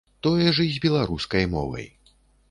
[0.25, 1.85] Тое ж і з беларускай мовай.